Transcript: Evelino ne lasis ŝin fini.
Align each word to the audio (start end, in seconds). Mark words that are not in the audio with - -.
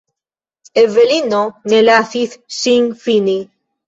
Evelino 0.83 1.41
ne 1.73 1.81
lasis 1.89 2.33
ŝin 2.61 2.89
fini. 3.05 3.37